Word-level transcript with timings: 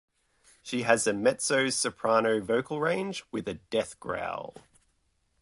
She 0.63 0.81
has 0.81 1.05
a 1.05 1.13
mezzo-soprano 1.13 2.41
vocal 2.43 2.79
range, 2.79 3.23
with 3.31 3.47
a 3.47 3.53
death 3.53 3.99
growl. 3.99 4.55